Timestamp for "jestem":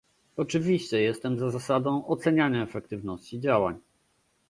1.01-1.39